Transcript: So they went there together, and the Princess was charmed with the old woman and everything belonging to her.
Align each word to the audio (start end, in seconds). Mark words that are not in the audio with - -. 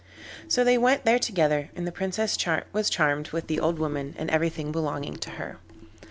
So 0.47 0.63
they 0.63 0.79
went 0.79 1.05
there 1.05 1.19
together, 1.19 1.69
and 1.75 1.85
the 1.85 1.91
Princess 1.91 2.35
was 2.73 2.89
charmed 2.89 3.29
with 3.29 3.45
the 3.45 3.59
old 3.59 3.77
woman 3.77 4.15
and 4.17 4.31
everything 4.31 4.71
belonging 4.71 5.17
to 5.17 5.29
her. 5.37 5.59